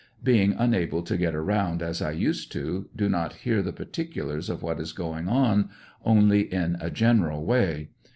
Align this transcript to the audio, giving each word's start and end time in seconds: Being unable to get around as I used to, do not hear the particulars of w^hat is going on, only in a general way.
Being 0.23 0.53
unable 0.57 1.03
to 1.03 1.15
get 1.15 1.35
around 1.35 1.83
as 1.83 2.01
I 2.01 2.09
used 2.09 2.51
to, 2.53 2.89
do 2.95 3.07
not 3.07 3.33
hear 3.45 3.61
the 3.61 3.71
particulars 3.71 4.49
of 4.49 4.61
w^hat 4.61 4.79
is 4.79 4.93
going 4.93 5.27
on, 5.29 5.69
only 6.03 6.51
in 6.51 6.75
a 6.79 6.89
general 6.89 7.45
way. 7.45 7.89